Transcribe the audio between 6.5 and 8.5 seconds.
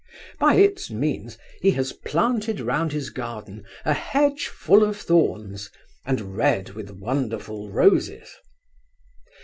with wonderful roses.